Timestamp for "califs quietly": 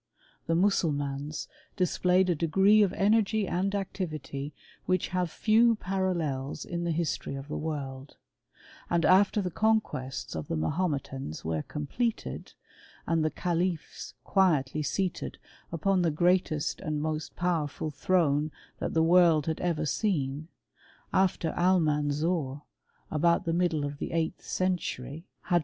13.29-14.81